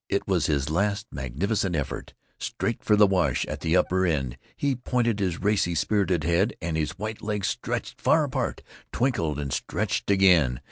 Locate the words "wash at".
3.05-3.59